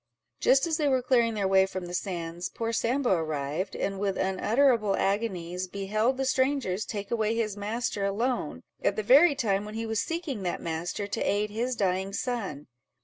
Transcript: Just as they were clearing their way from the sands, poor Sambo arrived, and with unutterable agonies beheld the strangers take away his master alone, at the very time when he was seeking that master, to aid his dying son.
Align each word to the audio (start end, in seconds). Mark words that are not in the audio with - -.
Just 0.39 0.65
as 0.65 0.77
they 0.77 0.87
were 0.87 1.03
clearing 1.03 1.35
their 1.35 1.47
way 1.47 1.67
from 1.67 1.85
the 1.85 1.93
sands, 1.93 2.49
poor 2.49 2.73
Sambo 2.73 3.11
arrived, 3.11 3.75
and 3.75 3.99
with 3.99 4.17
unutterable 4.17 4.95
agonies 4.95 5.67
beheld 5.67 6.17
the 6.17 6.25
strangers 6.25 6.85
take 6.85 7.11
away 7.11 7.35
his 7.35 7.55
master 7.55 8.03
alone, 8.03 8.63
at 8.83 8.95
the 8.95 9.03
very 9.03 9.35
time 9.35 9.63
when 9.63 9.75
he 9.75 9.85
was 9.85 10.01
seeking 10.01 10.41
that 10.41 10.59
master, 10.59 11.05
to 11.05 11.21
aid 11.21 11.51
his 11.51 11.75
dying 11.75 12.13
son. 12.13 12.65